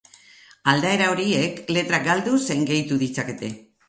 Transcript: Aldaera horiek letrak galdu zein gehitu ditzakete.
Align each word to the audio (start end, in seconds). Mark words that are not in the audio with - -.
Aldaera 0.71 1.09
horiek 1.15 1.59
letrak 1.77 2.07
galdu 2.07 2.33
zein 2.47 2.65
gehitu 2.71 2.99
ditzakete. 3.03 3.51